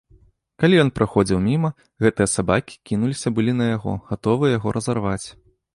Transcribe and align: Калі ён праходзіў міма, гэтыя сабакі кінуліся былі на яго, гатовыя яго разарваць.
Калі 0.63 0.79
ён 0.83 0.89
праходзіў 0.99 1.43
міма, 1.49 1.69
гэтыя 2.07 2.31
сабакі 2.35 2.75
кінуліся 2.93 3.27
былі 3.37 3.53
на 3.63 3.73
яго, 3.75 3.91
гатовыя 4.13 4.51
яго 4.59 4.69
разарваць. 4.81 5.25